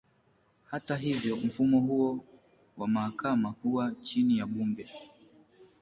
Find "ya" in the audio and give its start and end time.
4.37-4.45